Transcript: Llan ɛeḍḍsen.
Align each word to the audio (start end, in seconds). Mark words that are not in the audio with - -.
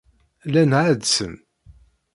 Llan 0.47 0.71
ɛeḍḍsen. 0.83 1.33